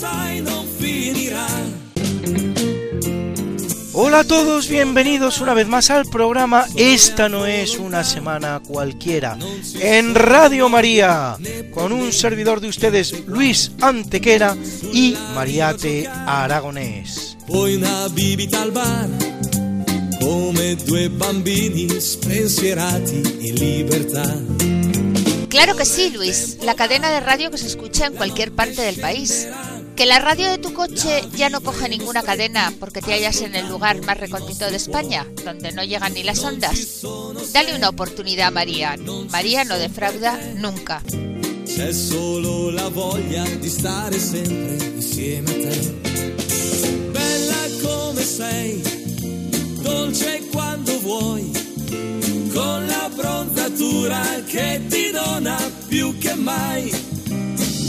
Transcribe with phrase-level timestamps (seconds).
[0.00, 1.46] sai non finirà.
[3.92, 9.36] Hola a todos, bienvenidos una vez más al programa Esta no es una semana cualquiera
[9.78, 11.36] en Radio María
[11.74, 14.56] con un servidor de ustedes Luis Antequera
[14.92, 17.36] y Mariate Aragonés.
[17.46, 19.08] Poi una bibita al bar,
[20.20, 24.24] come due bambini spensierati in libertà.
[25.50, 26.58] Claro que sí, Luis.
[26.62, 29.48] La cadena de radio que se escucha en cualquier parte del país.
[30.00, 33.54] Que la radio de tu coche ya no coge ninguna cadena porque te hallas en
[33.54, 37.02] el lugar más recóndito de España, donde no llegan ni las ondas.
[37.52, 38.96] Dale una oportunidad a María.
[39.30, 41.02] María no defrauda nunca.
[41.92, 44.16] Solo la voglia insieme
[45.66, 45.92] a.
[47.12, 47.68] Bella
[48.24, 48.82] sei,
[49.82, 50.40] dolce
[52.54, 53.10] con la
[55.12, 55.58] dona.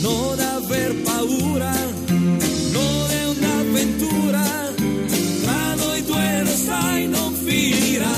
[0.01, 1.71] Non aver paura,
[2.71, 4.43] non è un'avventura,
[5.43, 8.09] tra noi due lo sai non finirà.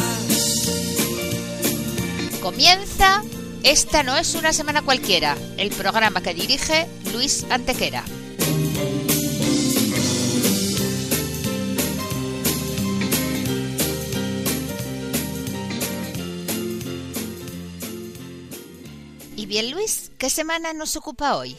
[2.40, 3.22] Comienza
[3.64, 8.04] Esta no es una semana cualquiera, el programa que dirige Luis Antequera.
[20.24, 21.58] ¿Qué semana nos ocupa hoy?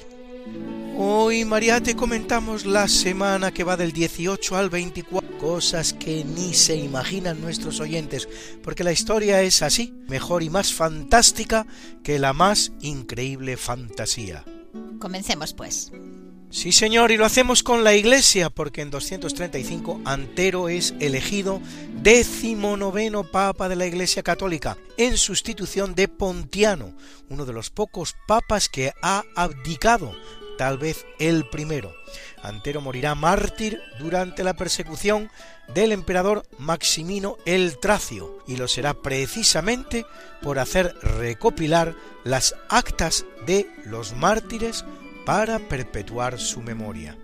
[0.97, 6.55] Hoy, María, te comentamos la semana que va del 18 al 24, cosas que ni
[6.55, 8.27] se imaginan nuestros oyentes,
[8.63, 11.67] porque la historia es así, mejor y más fantástica
[12.03, 14.47] que la más increíble fantasía.
[14.99, 15.93] Comencemos pues.
[16.55, 21.61] Sí, señor, y lo hacemos con la Iglesia, porque en 235 Antero es elegido
[22.01, 26.95] decimonoveno Papa de la Iglesia Católica, en sustitución de Pontiano,
[27.29, 30.15] uno de los pocos papas que ha abdicado
[30.57, 31.93] tal vez el primero.
[32.41, 35.31] Antero morirá mártir durante la persecución
[35.75, 40.07] del emperador Maximino el Tracio, y lo será precisamente
[40.41, 44.85] por hacer recopilar las actas de los mártires
[45.25, 47.19] para perpetuar su memoria.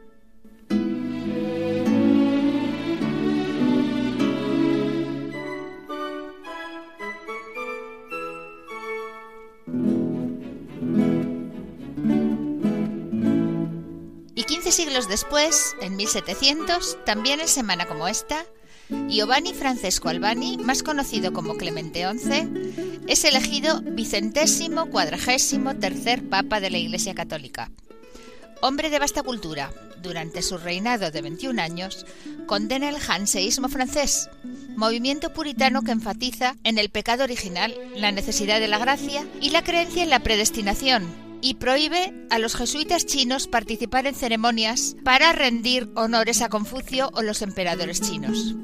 [14.35, 18.47] Y 15 siglos después, en 1700, también en semana como esta,
[19.09, 26.71] Giovanni Francesco Albani, más conocido como Clemente XI, es elegido vicentésimo cuadragésimo tercer papa de
[26.71, 27.71] la Iglesia Católica.
[28.63, 29.73] Hombre de vasta cultura,
[30.03, 32.05] durante su reinado de 21 años,
[32.47, 34.29] condena el janseísmo francés,
[34.77, 39.65] movimiento puritano que enfatiza en el pecado original, la necesidad de la gracia y la
[39.65, 41.09] creencia en la predestinación,
[41.41, 47.23] y prohíbe a los jesuitas chinos participar en ceremonias para rendir honores a Confucio o
[47.23, 48.55] los emperadores chinos.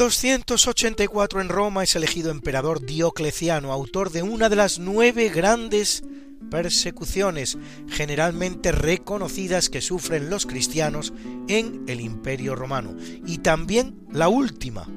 [0.00, 6.02] 284 en Roma es elegido emperador Diocleciano, autor de una de las nueve grandes
[6.50, 11.12] persecuciones generalmente reconocidas que sufren los cristianos
[11.48, 14.88] en el Imperio Romano, y también la última,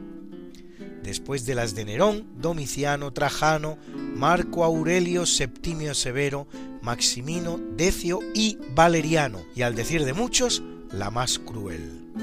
[1.04, 3.78] después de las de Nerón, Domiciano, Trajano,
[4.16, 6.48] Marco Aurelio, Septimio Severo,
[6.82, 10.64] Maximino, Decio y Valeriano, y al decir de muchos,
[10.94, 12.14] la más cruel.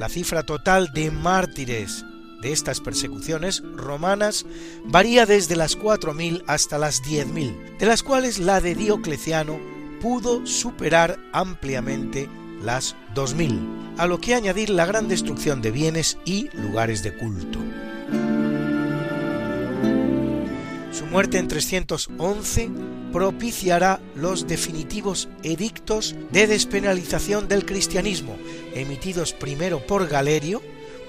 [0.00, 2.04] La cifra total de mártires
[2.46, 4.46] de estas persecuciones romanas
[4.84, 9.58] varía desde las 4.000 hasta las 10.000, de las cuales la de Diocleciano
[10.00, 12.28] pudo superar ampliamente
[12.62, 17.58] las 2.000, a lo que añadir la gran destrucción de bienes y lugares de culto.
[20.92, 22.70] Su muerte en 311
[23.12, 28.36] propiciará los definitivos edictos de despenalización del cristianismo,
[28.72, 30.62] emitidos primero por Galerio,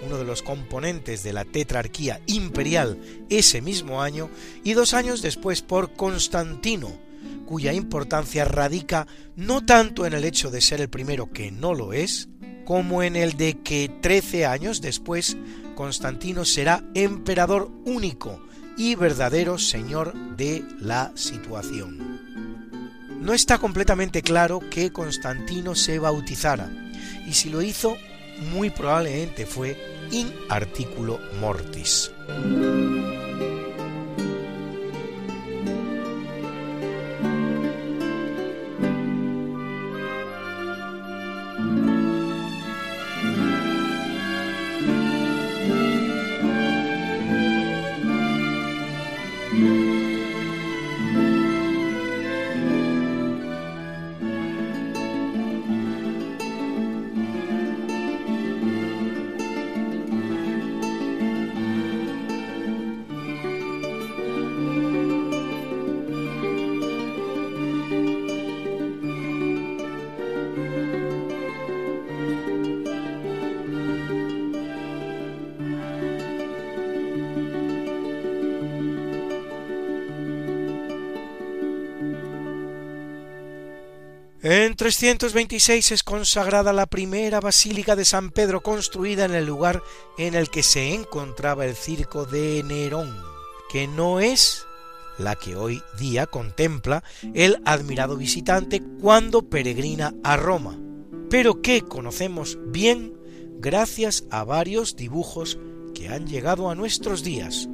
[0.05, 2.99] uno de los componentes de la tetrarquía imperial
[3.29, 4.29] ese mismo año,
[4.63, 6.91] y dos años después por Constantino,
[7.45, 11.93] cuya importancia radica no tanto en el hecho de ser el primero que no lo
[11.93, 12.29] es,
[12.65, 15.37] como en el de que trece años después
[15.75, 18.41] Constantino será emperador único
[18.77, 22.19] y verdadero señor de la situación.
[23.21, 26.69] No está completamente claro que Constantino se bautizara,
[27.25, 27.97] y si lo hizo,
[28.37, 29.77] muy probablemente fue
[30.11, 32.11] in articulo mortis.
[84.49, 89.83] En 326 es consagrada la primera basílica de San Pedro construida en el lugar
[90.17, 93.13] en el que se encontraba el circo de Nerón,
[93.69, 94.65] que no es
[95.17, 97.03] la que hoy día contempla
[97.33, 100.79] el admirado visitante cuando peregrina a Roma,
[101.29, 103.17] pero que conocemos bien
[103.57, 105.59] gracias a varios dibujos
[105.93, 107.67] que han llegado a nuestros días,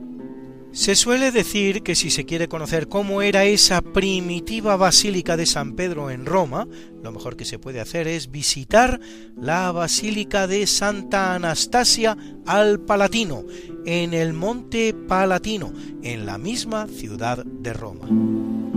[0.73, 5.73] se suele decir que si se quiere conocer cómo era esa primitiva basílica de San
[5.75, 6.67] Pedro en Roma,
[7.03, 8.99] lo mejor que se puede hacer es visitar
[9.39, 12.17] la basílica de Santa Anastasia
[12.47, 13.43] al Palatino,
[13.85, 15.71] en el Monte Palatino,
[16.01, 18.72] en la misma ciudad de Roma.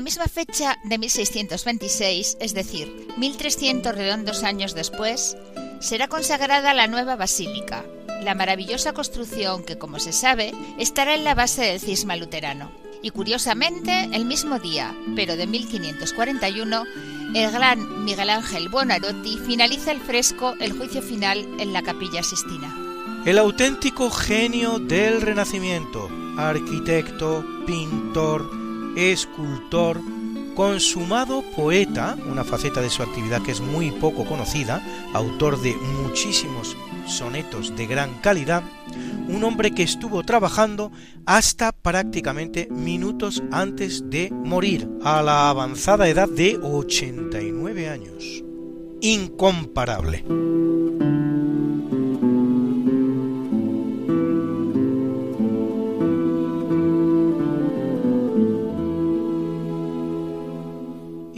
[0.00, 5.36] La misma fecha de 1626, es decir, 1300 redondos años después,
[5.78, 7.84] será consagrada la nueva basílica,
[8.22, 12.70] la maravillosa construcción que, como se sabe, estará en la base del cisma luterano.
[13.02, 16.84] Y curiosamente, el mismo día, pero de 1541,
[17.34, 22.74] el gran Miguel Ángel Buonarroti finaliza el fresco El juicio final en la capilla Sistina.
[23.26, 28.59] El auténtico genio del Renacimiento, arquitecto, pintor,
[28.96, 30.00] escultor,
[30.54, 34.82] consumado poeta, una faceta de su actividad que es muy poco conocida,
[35.14, 38.62] autor de muchísimos sonetos de gran calidad,
[39.28, 40.90] un hombre que estuvo trabajando
[41.24, 48.44] hasta prácticamente minutos antes de morir, a la avanzada edad de 89 años.
[49.00, 50.24] Incomparable.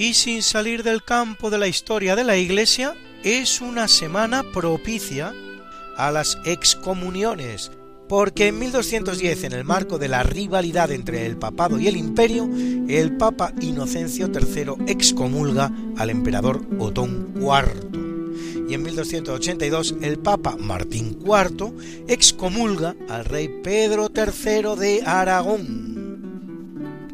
[0.03, 5.33] Y sin salir del campo de la historia de la Iglesia, es una semana propicia
[5.97, 7.71] a las excomuniones,
[8.09, 12.51] porque en 1210, en el marco de la rivalidad entre el papado y el imperio,
[12.89, 18.67] el papa Inocencio III excomulga al emperador Otón IV.
[18.69, 21.75] Y en 1282 el papa Martín IV
[22.09, 25.93] excomulga al rey Pedro III de Aragón.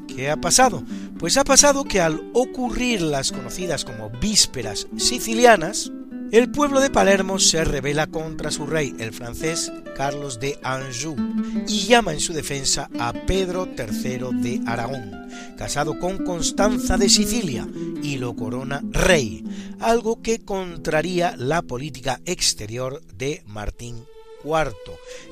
[0.06, 0.82] ¿Qué ha pasado?
[1.18, 5.90] Pues ha pasado que al ocurrir las conocidas como vísperas sicilianas,
[6.30, 11.16] el pueblo de Palermo se revela contra su rey, el francés Carlos de Anjou,
[11.66, 17.66] y llama en su defensa a Pedro III de Aragón, casado con Constanza de Sicilia,
[18.00, 19.42] y lo corona rey,
[19.80, 24.04] algo que contraría la política exterior de Martín
[24.44, 24.72] IV,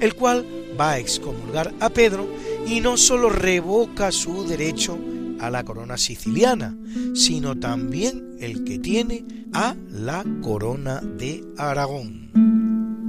[0.00, 0.44] el cual
[0.80, 2.26] va a excomulgar a Pedro
[2.66, 4.98] y no solo revoca su derecho
[5.40, 6.76] a la corona siciliana,
[7.14, 12.32] sino también el que tiene a la corona de Aragón.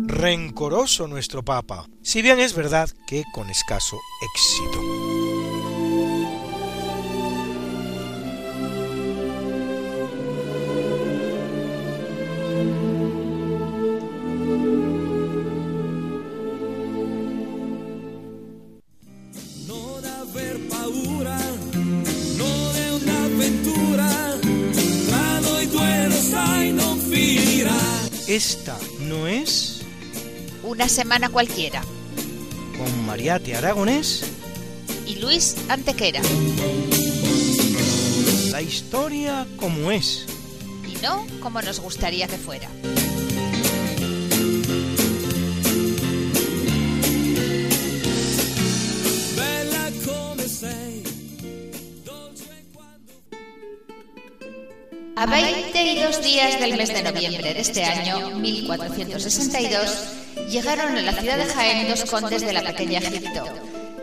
[0.07, 3.97] Rencoroso nuestro Papa, si bien es verdad que con escaso
[4.33, 5.06] éxito.
[30.97, 31.83] Semana cualquiera.
[32.75, 34.23] con Mariate Aragonés
[35.05, 36.21] Y Luis Antequera.
[38.49, 40.25] la historia como es.
[40.91, 42.67] Y no como nos gustaría que fuera.
[55.15, 61.37] A 22 días del mes de noviembre de este año, 1462, llegaron a la ciudad
[61.37, 63.45] de Jaén dos condes de la pequeña Egipto,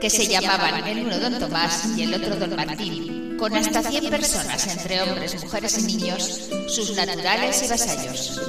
[0.00, 4.10] que se llamaban el uno don Tomás y el otro don Martín, con hasta 100
[4.10, 8.40] personas, entre hombres, mujeres y niños, sus naturales y vasallos.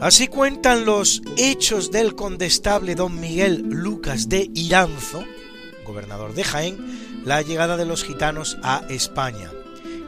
[0.00, 5.24] Así cuentan los hechos del condestable don Miguel Lucas de Iranzo,
[5.86, 9.50] gobernador de Jaén, la llegada de los gitanos a España.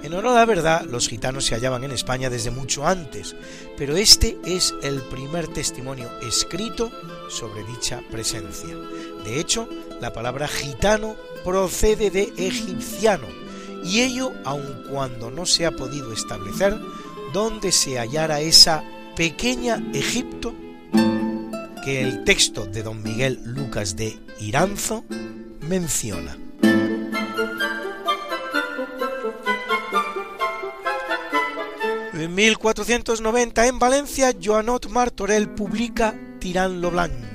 [0.07, 3.35] En honor a la verdad, los gitanos se hallaban en España desde mucho antes,
[3.77, 6.93] pero este es el primer testimonio escrito
[7.29, 8.77] sobre dicha presencia.
[9.25, 9.69] De hecho,
[10.01, 13.27] la palabra gitano procede de egipciano,
[13.83, 16.79] y ello aun cuando no se ha podido establecer
[17.33, 18.85] dónde se hallara esa
[19.17, 20.55] pequeña Egipto
[21.85, 25.05] que el texto de don Miguel Lucas de Iranzo
[25.63, 26.46] menciona.
[32.37, 37.26] En 1490 en Valencia, Joanot Martorell publica Tirant lo Blanche,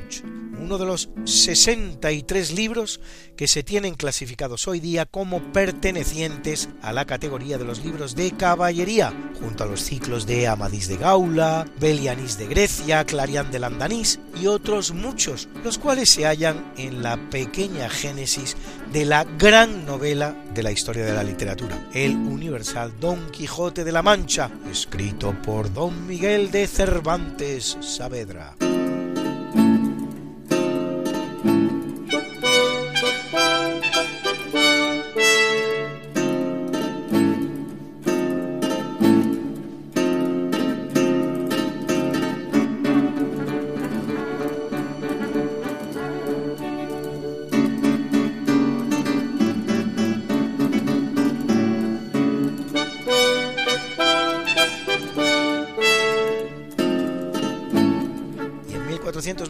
[0.72, 3.01] uno de los 63 libros
[3.36, 8.32] que se tienen clasificados hoy día como pertenecientes a la categoría de los libros de
[8.32, 14.22] caballería, junto a los ciclos de Amadís de Gaula, Belianís de Grecia, Clarián de Landanís
[14.42, 18.56] y otros muchos, los cuales se hallan en la pequeña génesis
[18.94, 23.92] de la gran novela de la historia de la literatura, el universal Don Quijote de
[23.92, 28.56] la Mancha, escrito por Don Miguel de Cervantes Saavedra.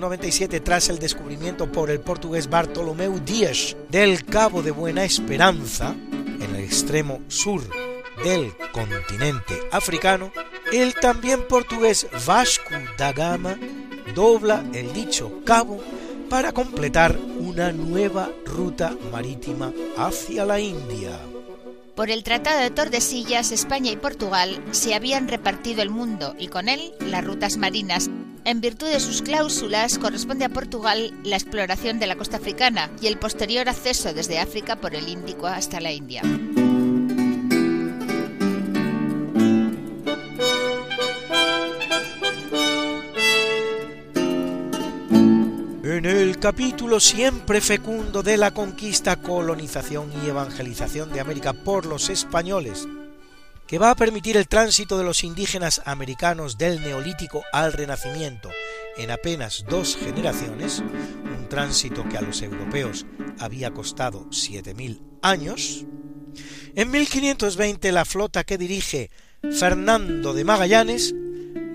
[0.02, 5.96] 1497 tras el descubrimiento por el portugués Bartolomeu Dias del Cabo de Buena Esperanza,
[6.40, 7.62] en el extremo sur
[8.24, 10.32] del continente africano,
[10.72, 13.60] el también portugués Vasco da Gama
[14.16, 15.80] dobla el dicho cabo
[16.30, 21.20] para completar una nueva ruta marítima hacia la India.
[21.96, 26.70] Por el Tratado de Tordesillas, España y Portugal se habían repartido el mundo y con
[26.70, 28.10] él las rutas marinas.
[28.46, 33.08] En virtud de sus cláusulas, corresponde a Portugal la exploración de la costa africana y
[33.08, 36.22] el posterior acceso desde África por el Índico hasta la India.
[46.42, 52.88] Capítulo siempre fecundo de la conquista, colonización y evangelización de América por los españoles,
[53.68, 58.50] que va a permitir el tránsito de los indígenas americanos del neolítico al renacimiento
[58.98, 63.06] en apenas dos generaciones, un tránsito que a los europeos
[63.38, 65.86] había costado 7.000 años,
[66.74, 69.12] en 1520 la flota que dirige
[69.44, 71.14] Fernando de Magallanes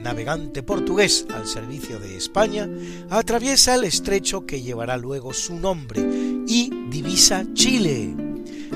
[0.07, 2.71] navegante portugués al servicio de España,
[3.11, 6.01] atraviesa el estrecho que llevará luego su nombre
[6.47, 8.15] y divisa Chile,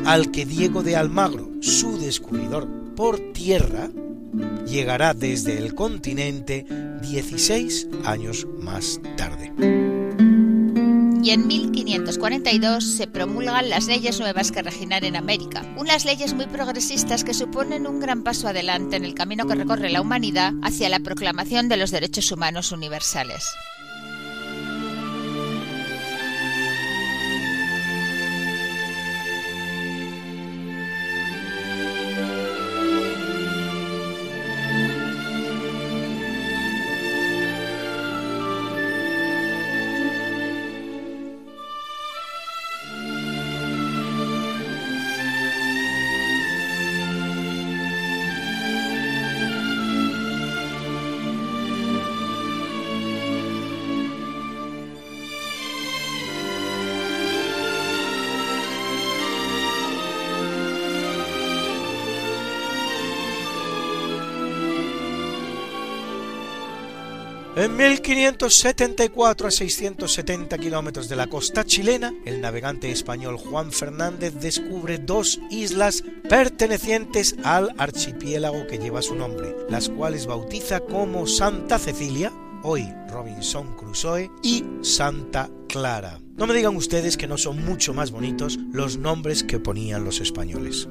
[0.05, 3.91] al que Diego de Almagro, su descubridor por tierra,
[4.67, 6.67] llegará desde el continente
[7.01, 10.10] 16 años más tarde.
[11.23, 16.47] Y en 1542 se promulgan las leyes nuevas que reginan en América, unas leyes muy
[16.47, 20.89] progresistas que suponen un gran paso adelante en el camino que recorre la humanidad hacia
[20.89, 23.45] la proclamación de los derechos humanos universales.
[67.61, 74.97] En 1574, a 670 kilómetros de la costa chilena, el navegante español Juan Fernández descubre
[74.97, 82.33] dos islas pertenecientes al archipiélago que lleva su nombre, las cuales bautiza como Santa Cecilia,
[82.63, 86.19] hoy Robinson Crusoe, y Santa Clara.
[86.39, 90.23] No me digan ustedes que no son mucho más bonitos los nombres que ponían los
[90.23, 90.89] españoles.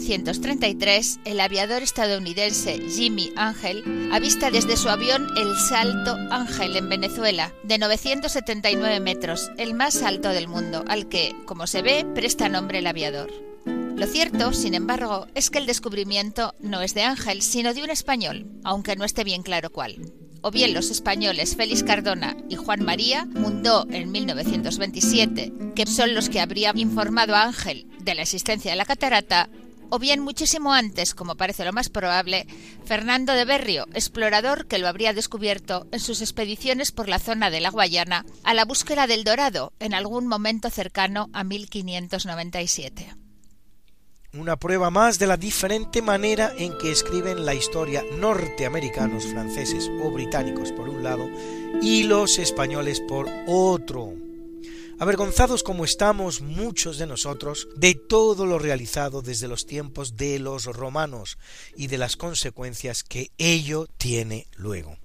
[0.00, 7.54] 1933, el aviador estadounidense Jimmy Ángel avista desde su avión el Salto Ángel en Venezuela,
[7.62, 12.80] de 979 metros, el más alto del mundo, al que, como se ve, presta nombre
[12.80, 13.32] el aviador.
[13.64, 17.88] Lo cierto, sin embargo, es que el descubrimiento no es de Ángel, sino de un
[17.88, 20.12] español, aunque no esté bien claro cuál
[20.42, 26.28] o bien los españoles Félix Cardona y Juan María Mundó en 1927, que son los
[26.28, 29.50] que habrían informado a Ángel de la existencia de la catarata,
[29.90, 32.46] o bien muchísimo antes, como parece lo más probable,
[32.84, 37.60] Fernando de Berrio, explorador que lo habría descubierto en sus expediciones por la zona de
[37.60, 43.16] la Guayana a la búsqueda del Dorado en algún momento cercano a 1597
[44.38, 50.10] una prueba más de la diferente manera en que escriben la historia norteamericanos, franceses o
[50.10, 51.28] británicos por un lado
[51.80, 54.25] y los españoles por otro.
[54.98, 60.64] Avergonzados como estamos muchos de nosotros de todo lo realizado desde los tiempos de los
[60.64, 61.36] romanos
[61.76, 64.96] y de las consecuencias que ello tiene luego.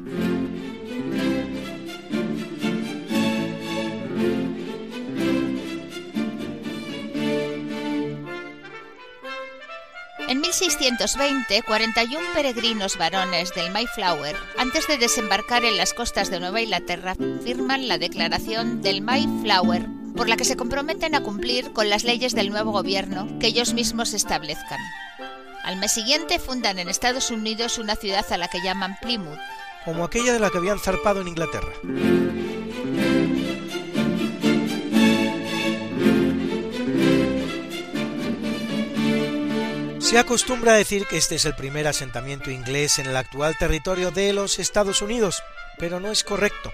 [10.52, 17.16] 1620, 41 peregrinos varones del Mayflower, antes de desembarcar en las costas de Nueva Inglaterra,
[17.42, 22.36] firman la declaración del Mayflower por la que se comprometen a cumplir con las leyes
[22.36, 24.80] del nuevo gobierno que ellos mismos establezcan.
[25.64, 29.40] Al mes siguiente fundan en Estados Unidos una ciudad a la que llaman Plymouth,
[29.86, 31.72] como aquella de la que habían zarpado en Inglaterra.
[40.12, 44.12] Se acostumbra a decir que este es el primer asentamiento inglés en el actual territorio
[44.12, 45.42] de los Estados Unidos,
[45.80, 46.70] pero no es correcto,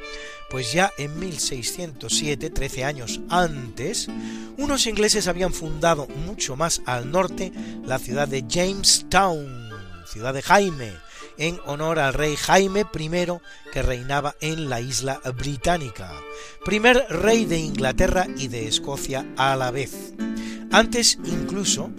[0.50, 4.08] pues ya en 1607, 13 años antes,
[4.58, 7.52] unos ingleses habían fundado mucho más al norte
[7.86, 9.70] la ciudad de Jamestown,
[10.08, 10.94] ciudad de Jaime,
[11.38, 13.10] en honor al rey Jaime I
[13.72, 16.12] que reinaba en la isla británica,
[16.66, 20.16] primer rey de Inglaterra y de Escocia a la vez.
[20.72, 21.92] Antes incluso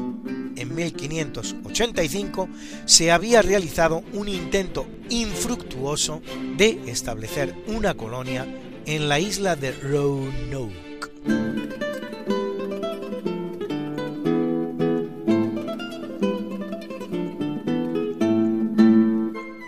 [0.60, 2.48] en 1585
[2.84, 6.20] se había realizado un intento infructuoso
[6.56, 8.46] de establecer una colonia
[8.86, 10.88] en la isla de Roanoke.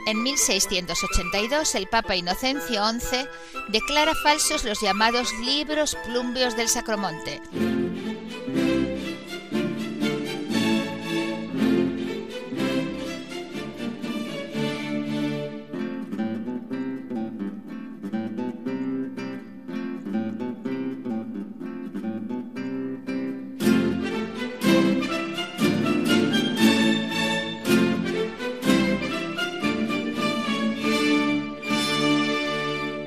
[0.07, 3.29] En 1682 el Papa Inocencio XI
[3.68, 7.40] declara falsos los llamados libros plumbios del Sacromonte,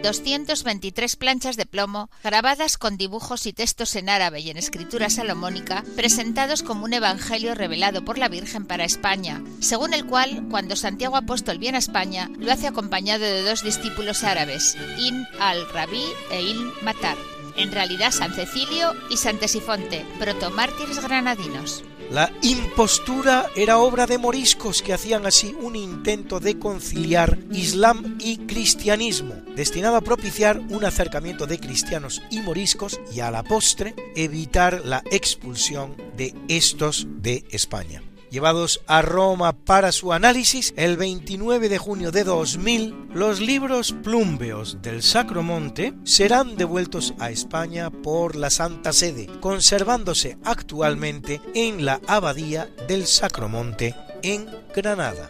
[0.03, 2.09] ...223 planchas de plomo...
[2.23, 5.83] ...grabadas con dibujos y textos en árabe y en escritura salomónica...
[5.95, 9.41] ...presentados como un evangelio revelado por la Virgen para España...
[9.61, 12.29] ...según el cual, cuando Santiago Apóstol viene a España...
[12.37, 14.75] ...lo hace acompañado de dos discípulos árabes...
[14.99, 17.17] ...In al-Rabi e In Matar
[17.55, 21.83] en realidad San Cecilio y San Tesifonte, protomártires granadinos.
[22.11, 28.37] La impostura era obra de moriscos que hacían así un intento de conciliar Islam y
[28.45, 34.85] cristianismo, destinado a propiciar un acercamiento de cristianos y moriscos y a la postre evitar
[34.85, 41.77] la expulsión de estos de España llevados a Roma para su análisis, el 29 de
[41.77, 48.91] junio de 2000, los libros plúmbeos del Sacromonte serán devueltos a España por la Santa
[48.91, 55.29] Sede, conservándose actualmente en la Abadía del Sacromonte en Granada.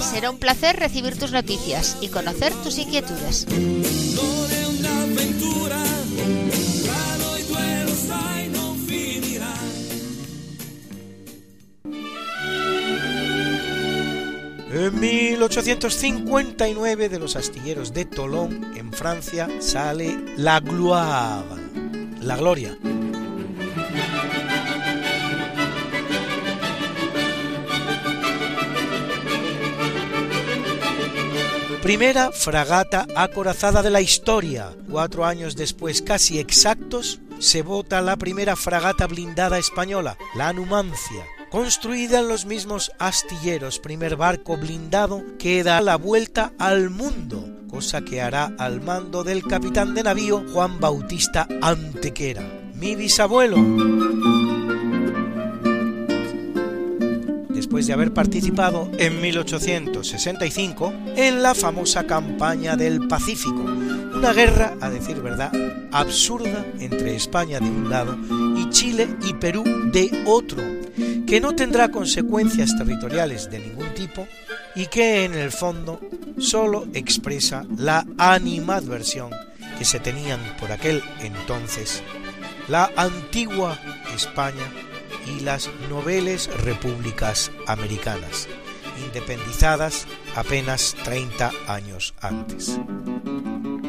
[0.00, 3.46] Será un placer recibir tus noticias y conocer tus inquietudes.
[14.70, 21.42] En 1859 de los astilleros de Tolón, en Francia, sale La Gloire,
[22.20, 22.78] la gloria,
[31.88, 34.76] primera fragata acorazada de la historia.
[34.90, 42.18] Cuatro años después, casi exactos, se vota la primera fragata blindada española, la Numancia, construida
[42.18, 48.20] en los mismos astilleros, primer barco blindado que da la vuelta al mundo, cosa que
[48.20, 52.42] hará al mando del capitán de navío Juan Bautista Antequera,
[52.74, 53.56] mi bisabuelo.
[57.68, 64.88] Después de haber participado en 1865 en la famosa campaña del Pacífico, una guerra, a
[64.88, 65.52] decir verdad,
[65.92, 68.16] absurda entre España de un lado
[68.56, 70.62] y Chile y Perú de otro,
[71.26, 74.26] que no tendrá consecuencias territoriales de ningún tipo
[74.74, 76.00] y que en el fondo
[76.38, 79.28] solo expresa la animadversión
[79.78, 82.02] que se tenían por aquel entonces
[82.66, 83.78] la antigua
[84.14, 84.64] España
[85.36, 88.48] y las noveles repúblicas americanas,
[89.04, 92.78] independizadas apenas 30 años antes.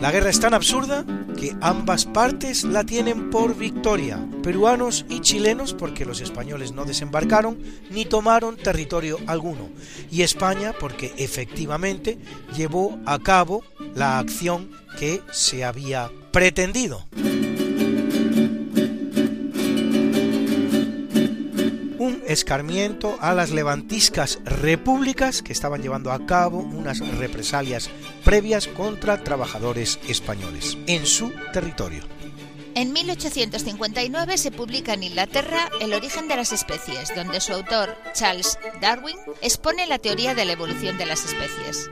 [0.02, 1.06] La guerra es tan absurda
[1.38, 7.60] que ambas partes la tienen por victoria, peruanos y chilenos porque los españoles no desembarcaron
[7.90, 9.70] ni tomaron territorio alguno,
[10.10, 12.18] y España porque efectivamente
[12.56, 17.06] llevó a cabo la acción que se había pretendido.
[22.30, 27.90] Escarmiento a las levantiscas repúblicas que estaban llevando a cabo unas represalias
[28.24, 32.04] previas contra trabajadores españoles en su territorio.
[32.76, 38.60] En 1859 se publica en Inglaterra El origen de las especies, donde su autor, Charles
[38.80, 41.90] Darwin, expone la teoría de la evolución de las especies.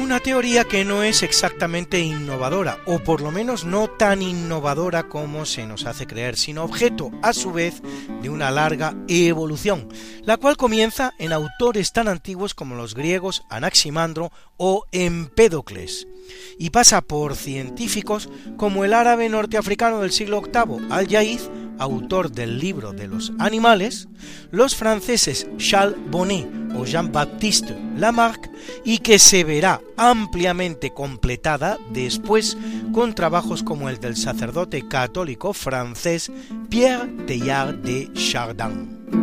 [0.00, 5.44] Una teoría que no es exactamente innovadora, o por lo menos no tan innovadora como
[5.44, 7.82] se nos hace creer, sino objeto a su vez
[8.22, 9.88] de una larga evolución,
[10.24, 16.08] la cual comienza en autores tan antiguos como los griegos Anaximandro o Empédocles,
[16.58, 22.92] y pasa por científicos como el árabe norteafricano del siglo VIII, Al-Yaiz, autor del libro
[22.92, 24.08] de los animales,
[24.50, 28.50] los franceses Charles Bonnet o Jean-Baptiste Lamarck,
[28.84, 32.56] y que se verá ampliamente completada después
[32.92, 36.30] con trabajos como el del sacerdote católico francés
[36.68, 39.19] Pierre Teilhard de Chardin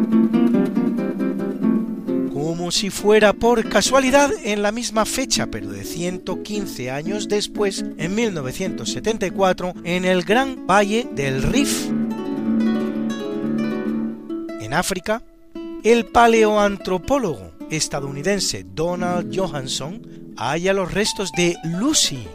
[2.72, 9.74] si fuera por casualidad en la misma fecha, pero de 115 años después, en 1974,
[9.84, 11.88] en el Gran Valle del Rif,
[14.60, 15.24] en África,
[15.84, 22.28] el paleoantropólogo estadounidense Donald Johansson halla los restos de Lucy,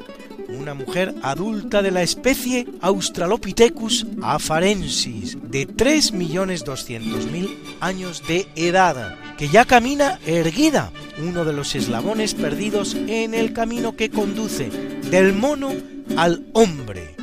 [0.58, 9.64] una mujer adulta de la especie Australopithecus afarensis, de 3.200.000 años de edad, que ya
[9.64, 14.70] camina erguida, uno de los eslabones perdidos en el camino que conduce
[15.10, 15.72] del mono
[16.16, 17.16] al hombre.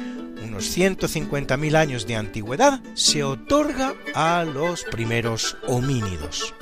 [0.44, 6.54] Unos 150.000 años de antigüedad se otorga a los primeros homínidos.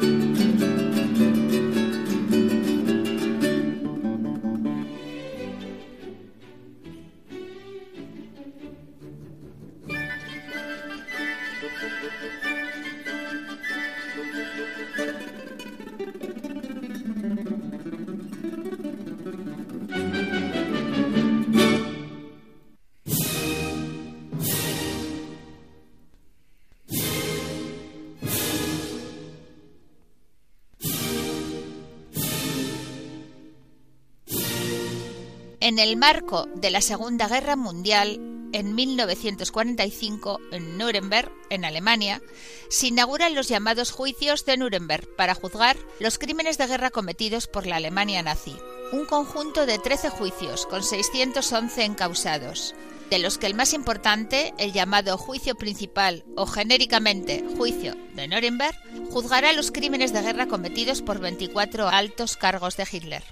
[35.88, 38.19] El marco de la Segunda Guerra Mundial,
[38.52, 42.21] en 1945, en Nuremberg, en Alemania,
[42.69, 47.65] se inauguran los llamados juicios de Nuremberg para juzgar los crímenes de guerra cometidos por
[47.65, 48.54] la Alemania nazi.
[48.91, 52.76] Un conjunto de 13 juicios con 611 encausados,
[53.10, 58.76] de los que el más importante, el llamado juicio principal o genéricamente juicio de Nuremberg,
[59.10, 63.23] juzgará los crímenes de guerra cometidos por 24 altos cargos de Hitler.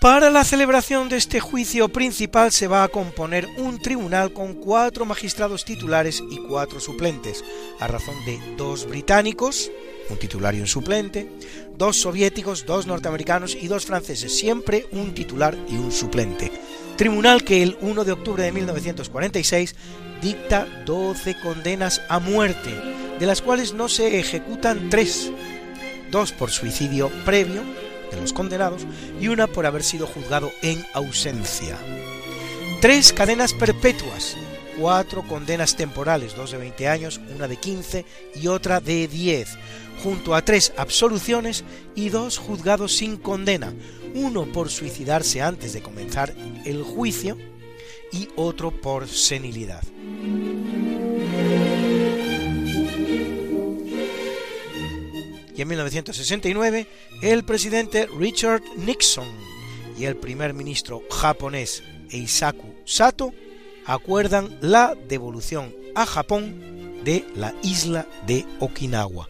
[0.00, 5.06] Para la celebración de este juicio principal se va a componer un tribunal con cuatro
[5.06, 7.42] magistrados titulares y cuatro suplentes,
[7.80, 9.70] a razón de dos británicos,
[10.10, 11.26] un titular y un suplente,
[11.78, 16.52] dos soviéticos, dos norteamericanos y dos franceses, siempre un titular y un suplente.
[16.96, 19.74] Tribunal que el 1 de octubre de 1946
[20.20, 22.70] dicta 12 condenas a muerte,
[23.18, 25.32] de las cuales no se ejecutan tres,
[26.10, 27.62] dos por suicidio previo,
[28.10, 28.82] de los condenados
[29.20, 31.76] y una por haber sido juzgado en ausencia.
[32.80, 34.36] Tres cadenas perpetuas,
[34.78, 39.48] cuatro condenas temporales, dos de 20 años, una de 15 y otra de 10,
[40.02, 41.64] junto a tres absoluciones
[41.94, 43.72] y dos juzgados sin condena,
[44.14, 47.36] uno por suicidarse antes de comenzar el juicio
[48.12, 49.82] y otro por senilidad.
[55.56, 56.86] Y en 1969
[57.22, 59.28] el presidente Richard Nixon
[59.98, 63.32] y el primer ministro japonés Eisaku Sato
[63.86, 69.28] acuerdan la devolución a Japón de la isla de Okinawa.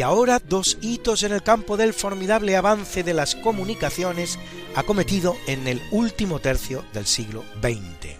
[0.00, 4.38] y ahora dos hitos en el campo del formidable avance de las comunicaciones
[4.74, 8.16] acometido en el último tercio del siglo XX.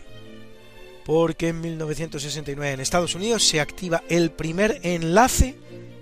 [1.05, 5.57] Porque en 1969 en Estados Unidos se activa el primer enlace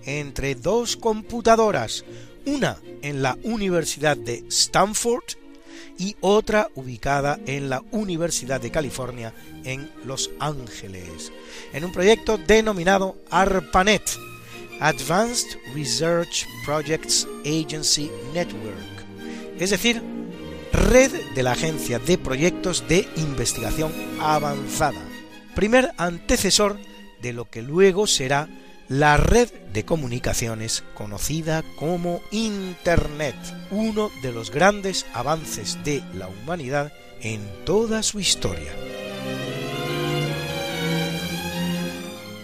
[0.04, 2.04] entre dos computadoras,
[2.46, 5.24] una en la Universidad de Stanford
[5.98, 9.34] y otra ubicada en la Universidad de California
[9.64, 11.32] en Los Ángeles,
[11.72, 14.02] en un proyecto denominado ARPANET,
[14.80, 19.04] Advanced Research Projects Agency Network,
[19.58, 20.00] es decir,
[20.72, 25.00] red de la Agencia de Proyectos de Investigación Avanzada,
[25.54, 26.78] primer antecesor
[27.20, 28.48] de lo que luego será
[28.88, 33.36] la red de comunicaciones conocida como Internet,
[33.70, 38.72] uno de los grandes avances de la humanidad en toda su historia.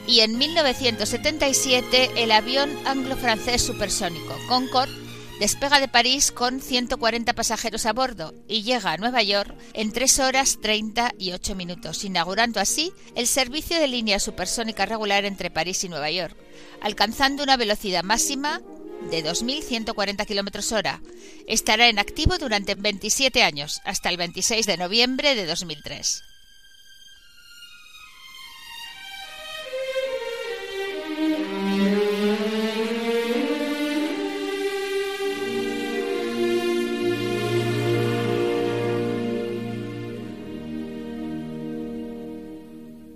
[0.06, 5.03] y en 1977 el avión anglo-francés supersónico Concorde
[5.44, 10.20] despega de París con 140 pasajeros a bordo y llega a Nueva York en 3
[10.20, 16.10] horas 38 minutos, inaugurando así el servicio de línea supersónica regular entre París y Nueva
[16.10, 16.34] York,
[16.80, 18.62] alcanzando una velocidad máxima
[19.10, 21.02] de 2.140 km hora.
[21.46, 26.22] Estará en activo durante 27 años, hasta el 26 de noviembre de 2003.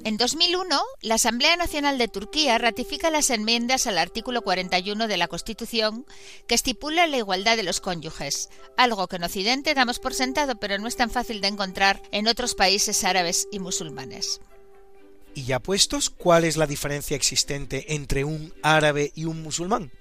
[0.09, 5.29] En 2001, la Asamblea Nacional de Turquía ratifica las enmiendas al artículo 41 de la
[5.29, 6.07] Constitución
[6.47, 10.79] que estipula la igualdad de los cónyuges, algo que en Occidente damos por sentado pero
[10.79, 14.40] no es tan fácil de encontrar en otros países árabes y musulmanes.
[15.35, 19.92] Y ya puestos, ¿cuál es la diferencia existente entre un árabe y un musulmán?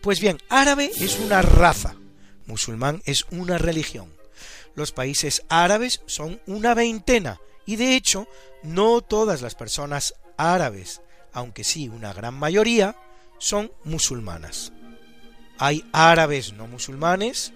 [0.00, 1.96] Pues bien, árabe es una raza,
[2.46, 4.10] musulmán es una religión.
[4.74, 8.26] Los países árabes son una veintena y de hecho
[8.62, 11.00] no todas las personas árabes
[11.34, 12.96] aunque sí una gran mayoría,
[13.38, 14.72] son musulmanas.
[15.58, 17.52] Hay árabes no musulmanes,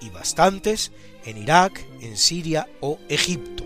[0.00, 0.92] y bastantes,
[1.24, 3.64] en Irak, en Siria o Egipto.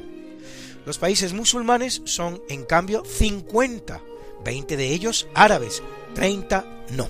[0.87, 4.01] Los países musulmanes son, en cambio, 50,
[4.45, 5.83] 20 de ellos árabes,
[6.15, 7.09] 30 no.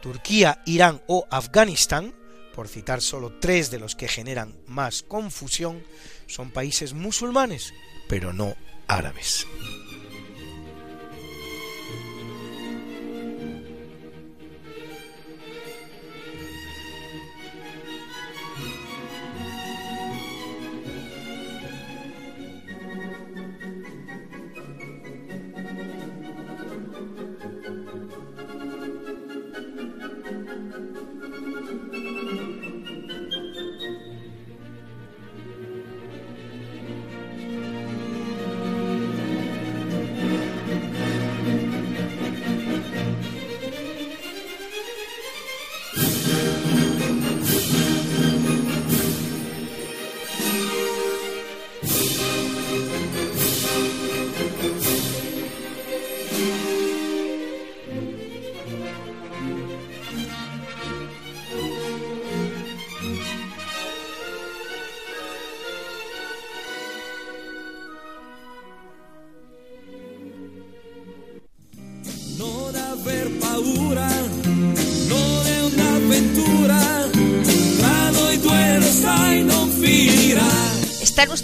[0.00, 2.14] Turquía, Irán o Afganistán,
[2.54, 5.82] por citar solo tres de los que generan más confusión,
[6.26, 7.72] son países musulmanes,
[8.08, 8.56] pero no
[8.88, 9.46] árabes.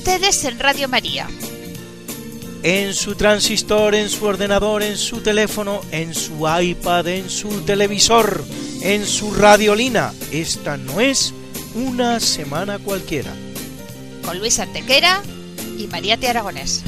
[0.02, 1.28] Ustedes en Radio María.
[2.64, 8.44] En su transistor, en su ordenador, en su teléfono, en su iPad, en su televisor,
[8.82, 10.12] en su radiolina.
[10.32, 11.32] Esta no es
[11.76, 13.32] una semana cualquiera.
[14.24, 15.22] Con Luis Antequera
[15.78, 16.26] y María T.
[16.26, 16.82] Aragonés.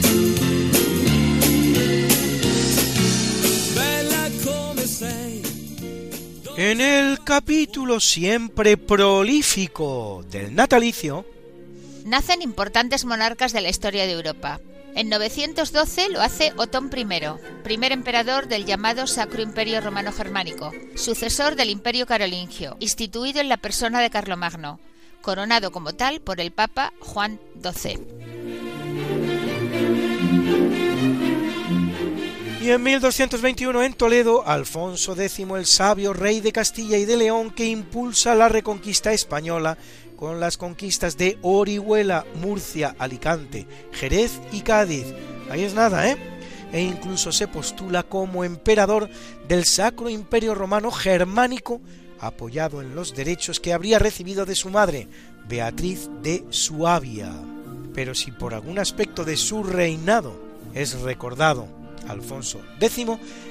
[6.56, 11.24] En el capítulo siempre prolífico del natalicio,
[12.04, 14.60] nacen importantes monarcas de la historia de Europa.
[14.94, 17.06] En 912 lo hace Otón I,
[17.64, 23.56] primer emperador del llamado Sacro Imperio Romano Germánico, sucesor del Imperio Carolingio, instituido en la
[23.56, 24.78] persona de Carlomagno,
[25.20, 27.98] coronado como tal por el Papa Juan XII.
[32.64, 37.50] Y en 1221 en Toledo, Alfonso X el Sabio, rey de Castilla y de León,
[37.50, 39.76] que impulsa la reconquista española
[40.16, 45.06] con las conquistas de Orihuela, Murcia, Alicante, Jerez y Cádiz.
[45.50, 46.16] Ahí es nada, ¿eh?
[46.72, 49.08] E incluso se postula como emperador
[49.46, 51.80] del Sacro Imperio Romano Germánico,
[52.20, 55.08] apoyado en los derechos que habría recibido de su madre,
[55.48, 57.32] Beatriz de Suabia.
[57.94, 60.34] Pero si por algún aspecto de su reinado
[60.74, 63.06] es recordado Alfonso X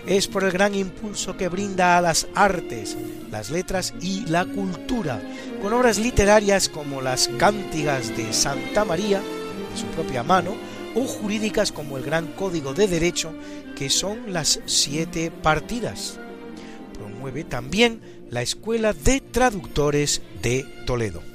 [0.05, 2.97] es por el gran impulso que brinda a las artes,
[3.31, 5.21] las letras y la cultura,
[5.61, 10.51] con obras literarias como las Cántigas de Santa María, de su propia mano,
[10.95, 13.33] o jurídicas como el Gran Código de Derecho,
[13.75, 16.19] que son las siete partidas.
[16.93, 21.32] Promueve también la Escuela de Traductores de Toledo.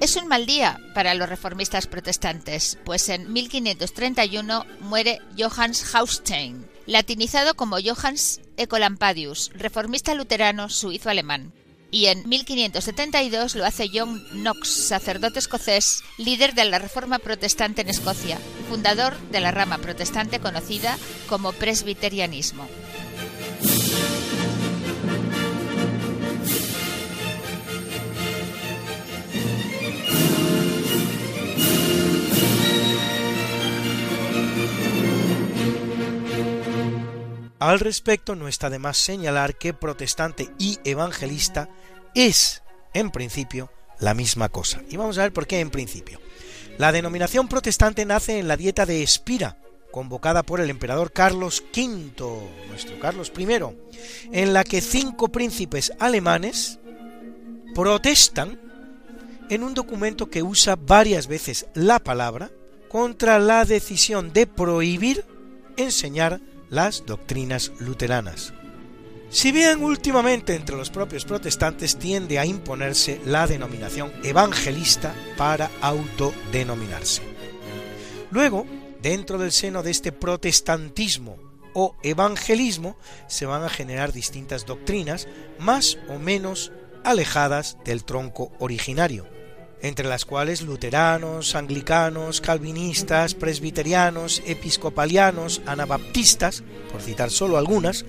[0.00, 7.54] Es un mal día para los reformistas protestantes, pues en 1531 muere Johannes Haustein, latinizado
[7.54, 11.52] como Johannes Ecolampadius, reformista luterano suizo-alemán.
[11.90, 17.90] Y en 1572 lo hace John Knox, sacerdote escocés, líder de la Reforma Protestante en
[17.90, 18.38] Escocia,
[18.70, 20.96] fundador de la rama protestante conocida
[21.28, 22.66] como presbiterianismo.
[37.60, 41.68] Al respecto, no está de más señalar que protestante y evangelista
[42.14, 42.62] es,
[42.94, 44.80] en principio, la misma cosa.
[44.88, 46.18] Y vamos a ver por qué en principio.
[46.78, 49.58] La denominación protestante nace en la dieta de Espira,
[49.90, 53.46] convocada por el emperador Carlos V, nuestro Carlos I,
[54.32, 56.78] en la que cinco príncipes alemanes
[57.74, 58.58] protestan
[59.50, 62.50] en un documento que usa varias veces la palabra
[62.88, 65.26] contra la decisión de prohibir
[65.76, 66.40] enseñar
[66.70, 68.54] las doctrinas luteranas.
[69.28, 77.22] Si bien últimamente entre los propios protestantes tiende a imponerse la denominación evangelista para autodenominarse.
[78.30, 78.66] Luego,
[79.02, 81.36] dentro del seno de este protestantismo
[81.74, 82.96] o evangelismo,
[83.28, 86.72] se van a generar distintas doctrinas más o menos
[87.04, 89.26] alejadas del tronco originario.
[89.82, 96.62] Entre las cuales luteranos, anglicanos, calvinistas, presbiterianos, episcopalianos, anabaptistas,
[96.92, 98.04] por citar solo algunas,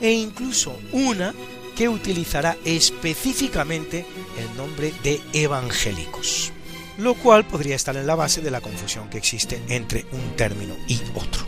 [0.00, 1.34] e incluso una
[1.76, 4.04] que utilizará específicamente
[4.38, 6.52] el nombre de evangélicos,
[6.98, 10.74] lo cual podría estar en la base de la confusión que existe entre un término
[10.86, 11.46] y otro.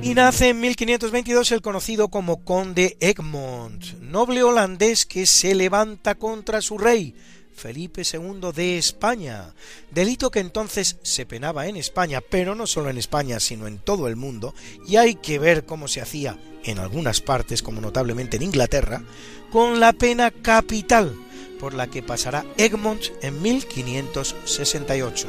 [0.00, 6.60] Y nace en 1522 el conocido como conde Egmont, noble holandés que se levanta contra
[6.62, 7.14] su rey,
[7.52, 9.52] Felipe II de España,
[9.90, 14.06] delito que entonces se penaba en España, pero no solo en España, sino en todo
[14.06, 14.54] el mundo,
[14.86, 19.02] y hay que ver cómo se hacía en algunas partes, como notablemente en Inglaterra,
[19.50, 21.14] con la pena capital,
[21.58, 25.26] por la que pasará Egmont en 1568.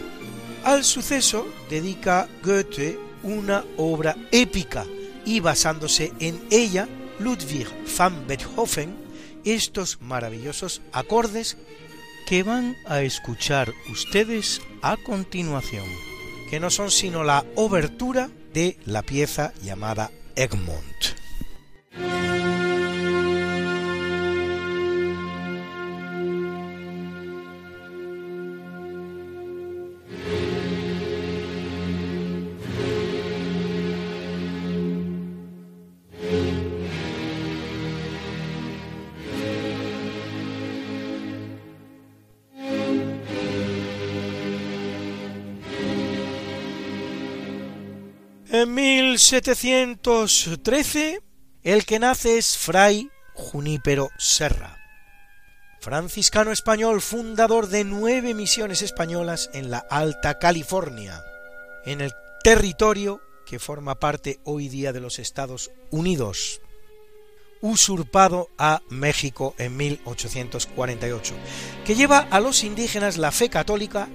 [0.63, 4.85] Al suceso dedica Goethe una obra épica
[5.25, 6.87] y basándose en ella,
[7.19, 7.67] Ludwig
[7.97, 8.95] van Beethoven,
[9.43, 11.57] estos maravillosos acordes
[12.27, 15.85] que van a escuchar ustedes a continuación,
[16.49, 21.18] que no son sino la obertura de la pieza llamada Egmont.
[49.31, 51.21] 1713,
[51.61, 54.79] el que nace es Fray Junípero Serra,
[55.79, 61.21] franciscano español, fundador de nueve misiones españolas en la Alta California,
[61.85, 62.11] en el
[62.43, 66.59] territorio que forma parte hoy día de los Estados Unidos,
[67.61, 71.35] usurpado a México en 1848,
[71.85, 74.09] que lleva a los indígenas la fe católica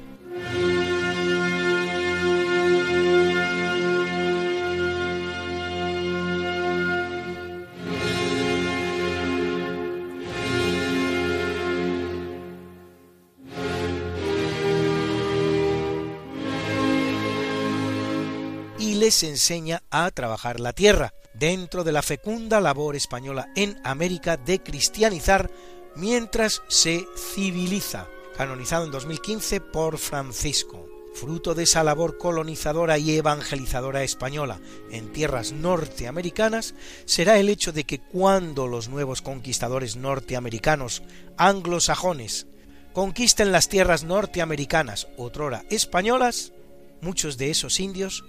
[19.05, 24.63] les enseña a trabajar la tierra, dentro de la fecunda labor española en América de
[24.63, 25.51] cristianizar
[25.95, 30.89] mientras se civiliza, canonizado en 2015 por Francisco.
[31.13, 34.59] Fruto de esa labor colonizadora y evangelizadora española
[34.91, 36.75] en tierras norteamericanas
[37.05, 41.03] será el hecho de que cuando los nuevos conquistadores norteamericanos
[41.37, 42.47] anglosajones
[42.95, 46.55] conquisten las tierras norteamericanas, otrora españolas,
[47.03, 48.25] muchos de esos indios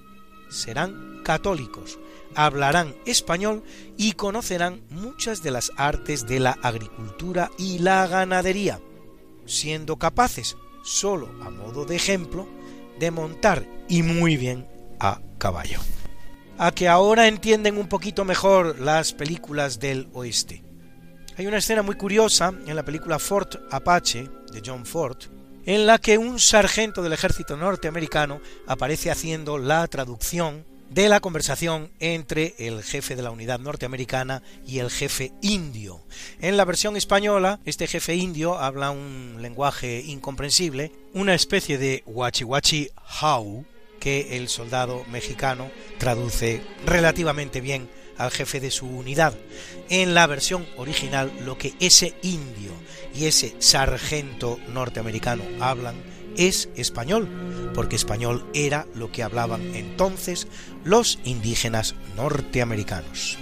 [0.50, 2.00] serán católicos,
[2.36, 3.64] hablarán español
[3.98, 8.80] y conocerán muchas de las artes de la agricultura y la ganadería,
[9.46, 12.48] siendo capaces, solo a modo de ejemplo,
[13.00, 14.68] de montar y muy bien
[15.00, 15.80] a caballo.
[16.58, 20.64] A que ahora entienden un poquito mejor las películas del oeste.
[21.38, 25.18] Hay una escena muy curiosa en la película Fort Apache de John Ford,
[25.66, 31.92] en la que un sargento del ejército norteamericano aparece haciendo la traducción de la conversación
[32.00, 36.04] entre el jefe de la unidad norteamericana y el jefe indio.
[36.40, 42.90] En la versión española, este jefe indio habla un lenguaje incomprensible, una especie de wachi
[43.22, 43.66] how
[44.00, 49.34] que el soldado mexicano traduce relativamente bien al jefe de su unidad.
[49.90, 52.72] En la versión original, lo que ese indio
[53.14, 55.96] y ese sargento norteamericano hablan
[56.38, 60.48] es español, porque español era lo que hablaban entonces
[60.84, 63.38] los indígenas norteamericanos.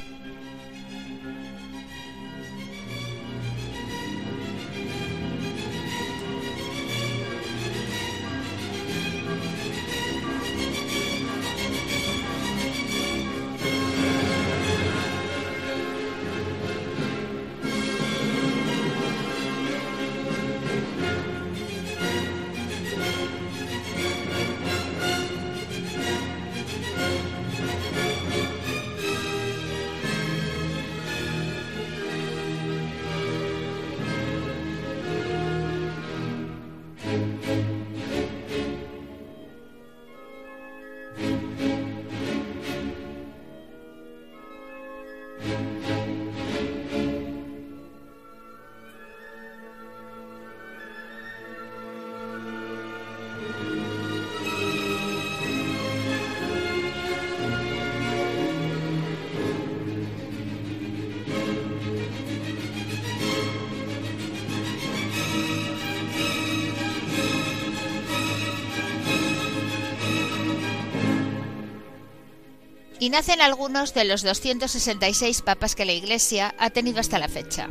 [73.04, 77.68] Y nacen algunos de los 266 papas que la Iglesia ha tenido hasta la fecha.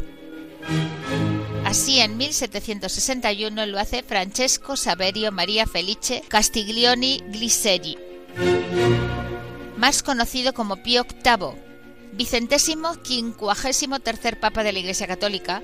[1.64, 7.96] Así, en 1761 lo hace Francesco Saverio María Felice Castiglioni Gliseri,
[9.78, 11.54] más conocido como Pío VIII,
[12.12, 15.62] vicentésimo quincuagésimo tercer papa de la Iglesia Católica,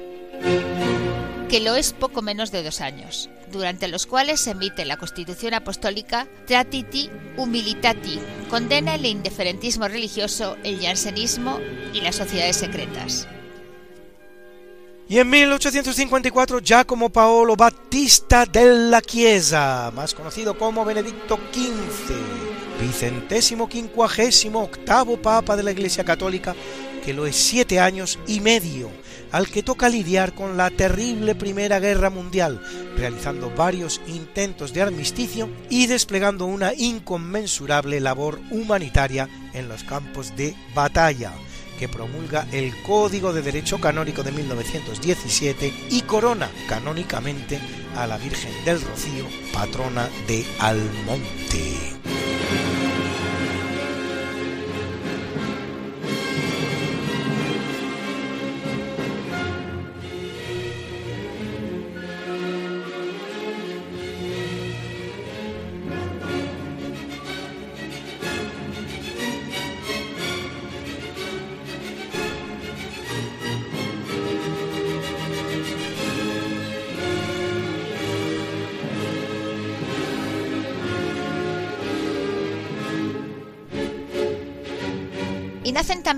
[1.48, 5.54] que lo es poco menos de dos años, durante los cuales se emite la Constitución
[5.54, 8.20] Apostólica Tratiti Humilitati,
[8.50, 11.58] condena el indiferentismo religioso, el jansenismo
[11.94, 13.26] y las sociedades secretas.
[15.08, 22.14] Y en 1854 Giacomo Paolo Battista della Chiesa, más conocido como Benedicto XV,
[22.78, 26.54] vicentésimo quincuagésimo octavo Papa de la Iglesia Católica,
[27.02, 28.90] que lo es siete años y medio,
[29.32, 32.60] al que toca lidiar con la terrible Primera Guerra Mundial,
[32.96, 40.54] realizando varios intentos de armisticio y desplegando una inconmensurable labor humanitaria en los campos de
[40.74, 41.32] batalla
[41.78, 47.60] que promulga el Código de Derecho Canónico de 1917 y corona canónicamente
[47.96, 51.98] a la Virgen del Rocío, patrona de Almonte.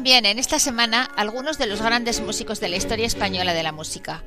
[0.01, 3.71] También en esta semana algunos de los grandes músicos de la historia española de la
[3.71, 4.23] música.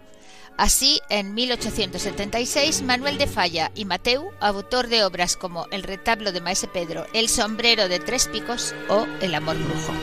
[0.56, 6.42] Así, en 1876, Manuel de Falla y Mateu, autor de obras como El retablo de
[6.42, 9.94] Maese Pedro, El sombrero de tres picos o El amor brujo.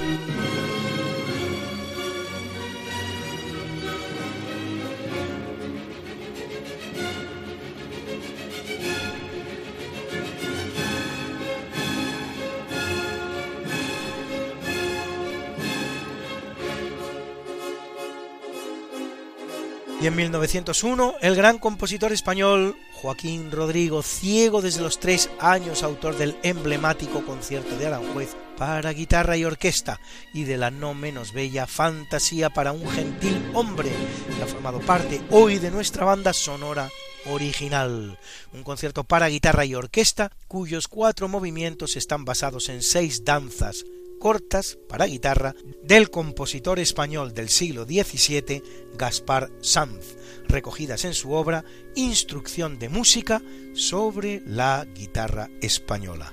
[20.01, 26.17] Y en 1901, el gran compositor español Joaquín Rodrigo, ciego desde los tres años, autor
[26.17, 30.01] del emblemático concierto de Aranjuez para guitarra y orquesta
[30.33, 33.91] y de la no menos bella Fantasía para un gentil hombre,
[34.37, 36.89] que ha formado parte hoy de nuestra banda sonora
[37.27, 38.19] original,
[38.55, 43.85] un concierto para guitarra y orquesta cuyos cuatro movimientos están basados en seis danzas
[44.21, 48.63] cortas para guitarra del compositor español del siglo XVII
[48.97, 50.17] Gaspar Sanz,
[50.47, 51.65] recogidas en su obra
[51.97, 53.43] Instrucción de música
[53.75, 56.33] sobre la guitarra española.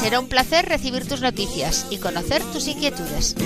[0.00, 3.36] Será un placer recibir tus noticias y conocer tus inquietudes.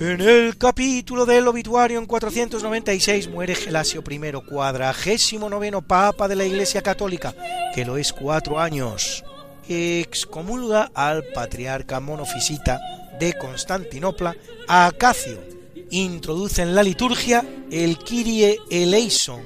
[0.00, 6.44] En el capítulo del obituario en 496 muere Gelasio I, cuadragésimo noveno papa de la
[6.44, 7.34] Iglesia Católica,
[7.74, 9.24] que lo es cuatro años.
[9.68, 12.80] Excomulga al patriarca monofisita
[13.20, 15.53] de Constantinopla, a Acacio.
[15.94, 19.40] Introduce en la liturgia el Kyrie eleison,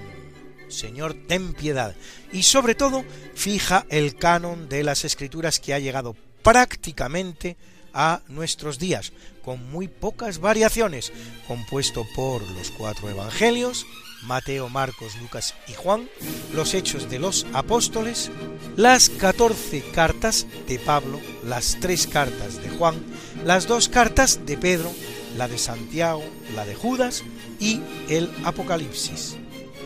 [0.71, 1.95] Señor ten piedad,
[2.33, 7.59] y sobre todo fija el canon de las escrituras que ha llegado prácticamente
[7.93, 9.13] a nuestros días,
[9.45, 11.13] con muy pocas variaciones,
[11.47, 13.85] compuesto por los cuatro evangelios,
[14.23, 16.09] Mateo, Marcos, Lucas y Juan,
[16.55, 18.31] los hechos de los apóstoles,
[18.75, 22.97] las catorce cartas de Pablo, las tres cartas de Juan,
[23.45, 24.91] las dos cartas de Pedro,
[25.37, 26.23] la de Santiago,
[26.55, 27.25] la de Judas
[27.59, 29.37] y el Apocalipsis.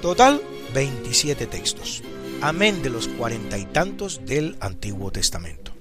[0.00, 0.40] Total,
[0.74, 2.02] 27 textos,
[2.40, 5.71] amén de los cuarenta y tantos del Antiguo Testamento.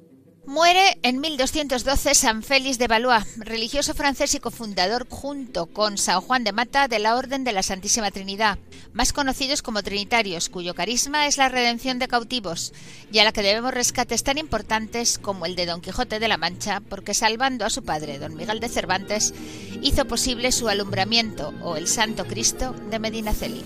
[0.51, 6.43] Muere en 1212 San Félix de Valois, religioso francés y cofundador junto con San Juan
[6.43, 8.59] de Mata de la Orden de la Santísima Trinidad,
[8.91, 12.73] más conocidos como Trinitarios, cuyo carisma es la redención de cautivos
[13.13, 16.35] y a la que debemos rescates tan importantes como el de Don Quijote de la
[16.35, 19.33] Mancha, porque salvando a su padre, Don Miguel de Cervantes,
[19.81, 23.63] hizo posible su alumbramiento o el Santo Cristo de Medinaceli.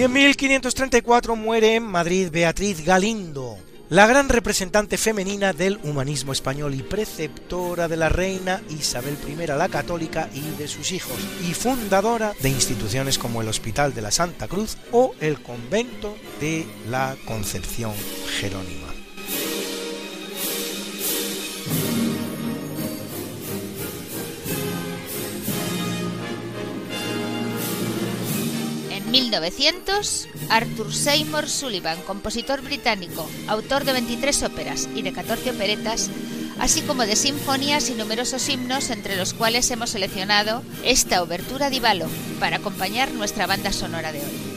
[0.00, 3.58] Y en 1534 muere en Madrid Beatriz Galindo,
[3.90, 9.68] la gran representante femenina del humanismo español y preceptora de la reina Isabel I la
[9.68, 14.48] Católica y de sus hijos, y fundadora de instituciones como el Hospital de la Santa
[14.48, 17.92] Cruz o el Convento de la Concepción
[18.40, 18.89] Jerónima.
[29.10, 36.10] 1900, Arthur Seymour Sullivan, compositor británico, autor de 23 óperas y de 14 operetas,
[36.58, 41.80] así como de sinfonías y numerosos himnos, entre los cuales hemos seleccionado esta obertura di
[41.80, 42.06] Valo
[42.38, 44.50] para acompañar nuestra banda sonora de hoy.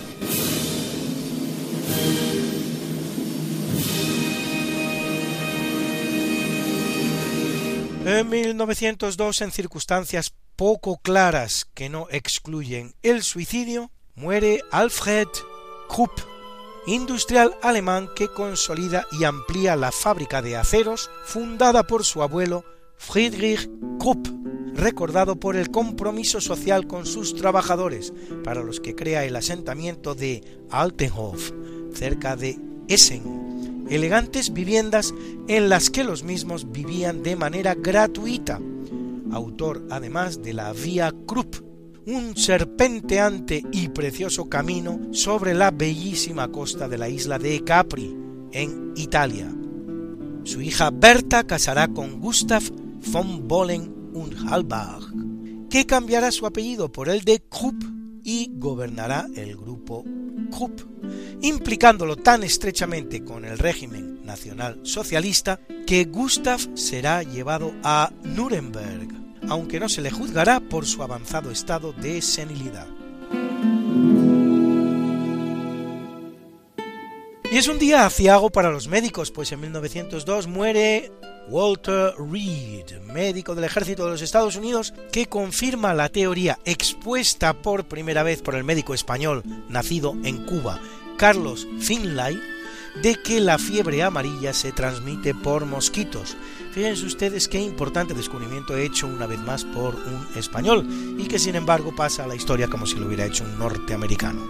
[8.05, 15.27] En 1902, en circunstancias poco claras que no excluyen el suicidio, muere Alfred
[15.89, 16.11] Krupp,
[16.85, 22.63] industrial alemán que consolida y amplía la fábrica de aceros fundada por su abuelo
[22.95, 23.67] Friedrich
[23.99, 24.27] Krupp,
[24.75, 30.43] recordado por el compromiso social con sus trabajadores, para los que crea el asentamiento de
[30.69, 31.51] Altenhof,
[31.93, 35.13] cerca de Essen, elegantes viviendas
[35.47, 38.59] en las que los mismos vivían de manera gratuita,
[39.31, 41.72] autor además de la Vía Krupp,
[42.05, 48.15] un serpenteante y precioso camino sobre la bellísima costa de la isla de Capri,
[48.51, 49.51] en Italia.
[50.43, 52.63] Su hija Berta casará con Gustav
[53.11, 55.03] von Bohlen und Halbach,
[55.69, 57.83] que cambiará su apellido por el de Krupp
[58.23, 60.03] y gobernará el grupo
[60.51, 60.81] Krupp,
[61.41, 69.79] implicándolo tan estrechamente con el régimen nacional socialista que Gustav será llevado a Nuremberg aunque
[69.79, 72.87] no se le juzgará por su avanzado estado de senilidad.
[77.51, 81.11] Y es un día aciago para los médicos, pues en 1902 muere
[81.49, 87.85] Walter Reed, médico del ejército de los Estados Unidos, que confirma la teoría expuesta por
[87.85, 90.79] primera vez por el médico español nacido en Cuba,
[91.17, 92.39] Carlos Finlay,
[93.01, 96.35] de que la fiebre amarilla se transmite por mosquitos,
[96.73, 100.87] Fíjense ustedes qué importante descubrimiento hecho una vez más por un español
[101.19, 104.41] y que sin embargo pasa a la historia como si lo hubiera hecho un norteamericano.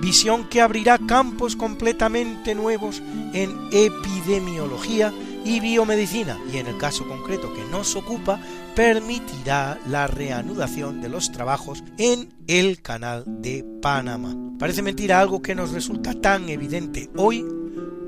[0.00, 3.02] Visión que abrirá campos completamente nuevos
[3.34, 5.12] en epidemiología
[5.44, 8.40] y biomedicina y en el caso concreto que nos ocupa
[8.74, 14.34] permitirá la reanudación de los trabajos en el canal de Panamá.
[14.58, 17.44] Parece mentira algo que nos resulta tan evidente hoy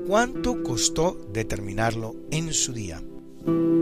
[0.07, 3.03] cuánto costó determinarlo en su día.
[3.47, 3.80] En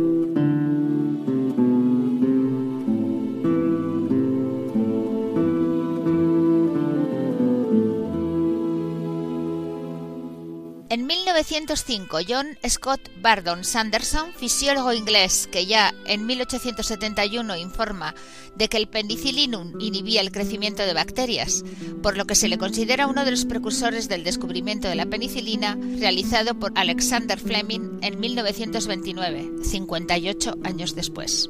[11.40, 18.14] 1905, John Scott Bardon Sanderson, fisiólogo inglés que ya en 1871 informa
[18.58, 21.64] de que el penicillinum inhibía el crecimiento de bacterias,
[22.04, 25.78] por lo que se le considera uno de los precursores del descubrimiento de la penicilina
[25.98, 31.50] realizado por Alexander Fleming en 1929, 58 años después.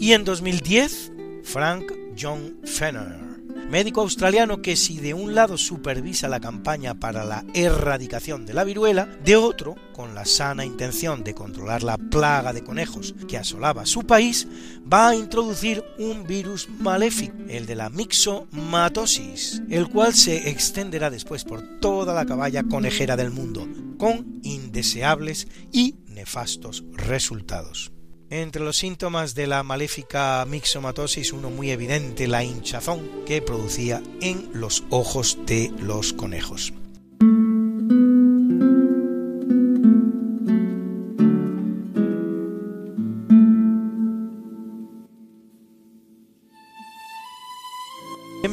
[0.00, 1.12] Y en 2010,
[1.44, 3.23] Frank John Fenner
[3.70, 8.64] médico australiano que si de un lado supervisa la campaña para la erradicación de la
[8.64, 13.86] viruela, de otro, con la sana intención de controlar la plaga de conejos que asolaba
[13.86, 14.46] su país,
[14.92, 21.44] va a introducir un virus maléfico, el de la mixomatosis, el cual se extenderá después
[21.44, 27.93] por toda la caballa conejera del mundo, con indeseables y nefastos resultados.
[28.30, 34.48] Entre los síntomas de la maléfica mixomatosis, uno muy evidente, la hinchazón que producía en
[34.54, 36.72] los ojos de los conejos.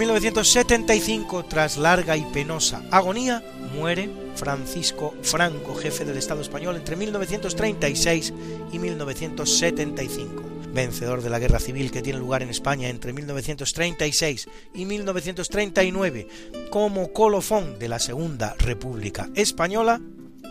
[0.01, 3.43] 1975, tras larga y penosa agonía,
[3.75, 8.33] muere Francisco Franco, jefe del Estado español entre 1936
[8.71, 10.43] y 1975
[10.73, 16.27] vencedor de la guerra civil que tiene lugar en España entre 1936 y 1939
[16.71, 20.01] como colofón de la Segunda República Española,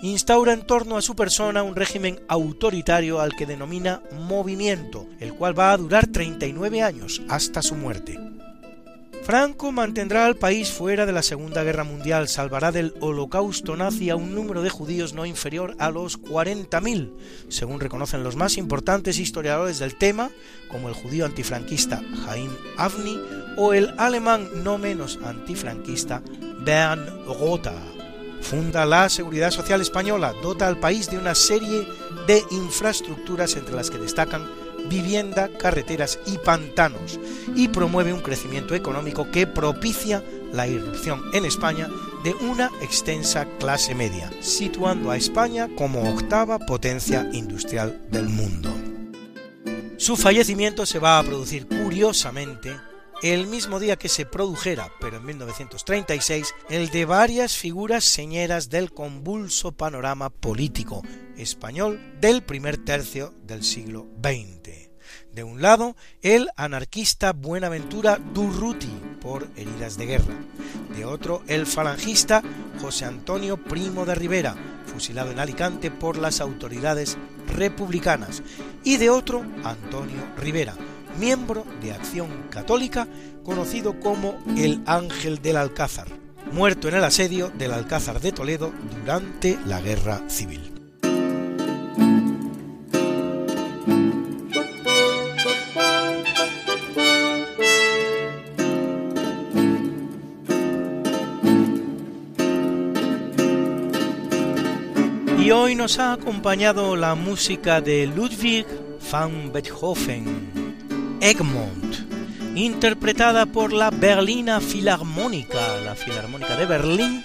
[0.03, 5.59] instaura en torno a su persona un régimen autoritario al que denomina movimiento, el cual
[5.59, 8.17] va a durar 39 años hasta su muerte.
[9.31, 14.17] Franco mantendrá al país fuera de la Segunda Guerra Mundial, salvará del holocausto nazi a
[14.17, 17.13] un número de judíos no inferior a los 40.000,
[17.49, 20.33] según reconocen los más importantes historiadores del tema,
[20.69, 23.21] como el judío antifranquista Jaim Avni
[23.57, 26.25] o el alemán no menos antifranquista
[26.65, 27.75] Bernd Rotha.
[28.43, 31.87] Funda la Seguridad Social Española, dota al país de una serie
[32.27, 34.49] de infraestructuras entre las que destacan
[34.91, 37.19] vivienda, carreteras y pantanos,
[37.57, 40.23] y promueve un crecimiento económico que propicia
[40.53, 41.89] la irrupción en España
[42.23, 48.71] de una extensa clase media, situando a España como octava potencia industrial del mundo.
[49.97, 52.75] Su fallecimiento se va a producir curiosamente
[53.23, 58.93] el mismo día que se produjera, pero en 1936, el de varias figuras señeras del
[58.93, 61.03] convulso panorama político
[61.37, 64.80] español del primer tercio del siglo XX.
[65.35, 70.35] De un lado, el anarquista Buenaventura Durruti, por heridas de guerra.
[70.97, 72.43] De otro, el falangista
[72.81, 74.57] José Antonio Primo de Rivera,
[74.87, 77.17] fusilado en Alicante por las autoridades
[77.55, 78.43] republicanas.
[78.83, 80.75] Y de otro, Antonio Rivera,
[81.19, 83.07] miembro de Acción Católica,
[83.45, 86.09] conocido como el Ángel del Alcázar,
[86.53, 90.70] muerto en el asedio del Alcázar de Toledo durante la Guerra Civil.
[105.51, 108.65] Y hoy nos ha acompañado la música de Ludwig
[109.11, 111.97] van Beethoven, Egmont,
[112.55, 117.25] interpretada por la Berlina Filarmónica, la Filarmónica de Berlín,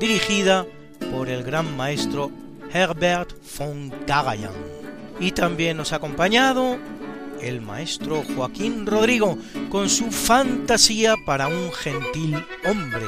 [0.00, 0.66] dirigida
[1.12, 2.32] por el gran maestro
[2.72, 4.50] Herbert von Karajan.
[5.20, 6.78] Y también nos ha acompañado
[7.40, 13.06] el maestro Joaquín Rodrigo con su Fantasía para un gentil hombre,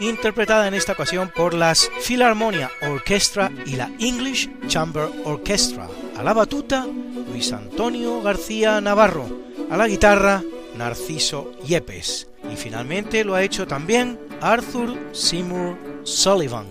[0.00, 5.88] interpretada en esta ocasión por las Philharmonia Orchestra y la English Chamber Orchestra.
[6.16, 6.86] A la batuta,
[7.30, 9.28] Luis Antonio García Navarro,
[9.70, 10.42] a la guitarra
[10.76, 16.66] Narciso Yepes y finalmente lo ha hecho también Arthur Seymour Sullivan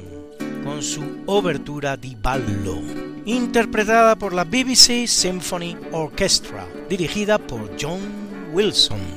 [0.64, 2.80] con su obertura di ballo,
[3.26, 8.02] interpretada por la BBC Symphony Orchestra, dirigida por John
[8.52, 9.17] Wilson.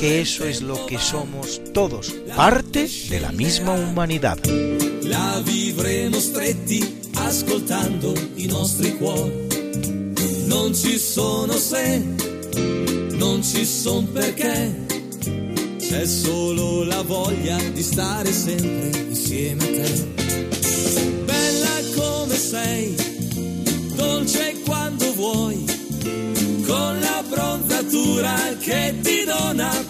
[0.00, 4.38] que eso es lo que somos todos, parte de la misma humanidad.
[5.02, 9.46] La vivremo stretti ascoltando i nostri cuori.
[10.46, 12.02] Non ci sono se,
[13.18, 14.86] non ci son perché.
[15.76, 20.04] C'è solo la voglia di stare sempre insieme a te.
[21.26, 22.94] Bella come sei,
[23.96, 25.62] dolce quando vuoi,
[26.66, 29.89] con la bronzatura che ti dona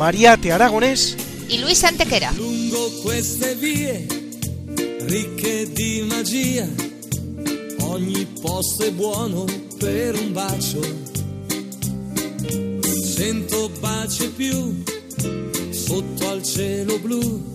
[0.00, 1.14] Mariate Aragonés.
[1.46, 2.32] Y Luis Antequera.
[2.32, 4.06] Lungo queste vie,
[5.02, 6.66] ricche di magia,
[7.80, 9.44] ogni posto è buono
[9.78, 10.80] per un bacio.
[13.14, 14.82] Cento baci più,
[15.70, 17.52] sotto al cielo blu,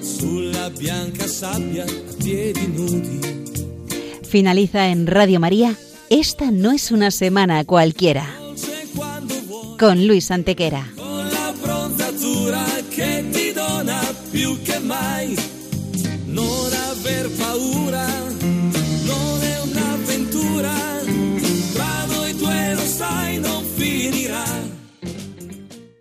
[0.00, 3.20] sulla bianca sabbia a piedi nudi.
[4.24, 5.76] Finaliza en Radio María.
[6.10, 8.26] Esta no es una semana cualquiera.
[9.78, 10.92] Con Luis Antequera.